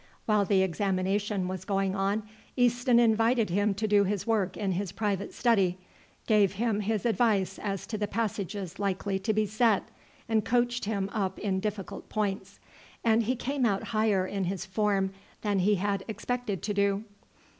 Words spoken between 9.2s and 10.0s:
be set,